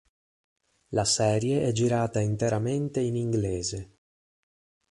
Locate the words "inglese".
3.15-3.97